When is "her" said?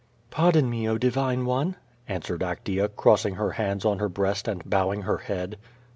3.35-3.51, 3.99-4.09, 5.03-5.17